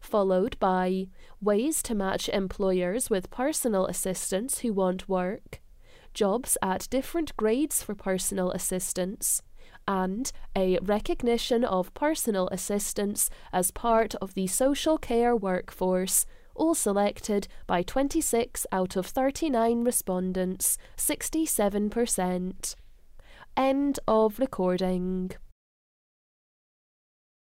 [0.00, 1.08] Followed by
[1.40, 5.60] ways to match employers with personal assistants who want work,
[6.14, 9.42] jobs at different grades for personal assistants,
[9.86, 17.48] and a recognition of personal assistants as part of the social care workforce all selected
[17.66, 22.74] by 26 out of 39 respondents, 67%.
[23.56, 25.32] End of recording.